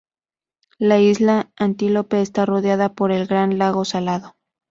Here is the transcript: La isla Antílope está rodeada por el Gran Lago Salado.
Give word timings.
La 0.79 0.99
isla 0.99 1.51
Antílope 1.59 2.21
está 2.21 2.47
rodeada 2.47 2.91
por 2.95 3.11
el 3.11 3.27
Gran 3.27 3.59
Lago 3.59 3.85
Salado. 3.85 4.35